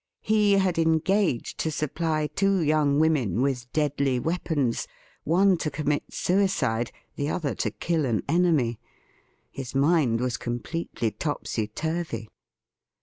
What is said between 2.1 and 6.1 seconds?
two young women with deadly weapons— one to commit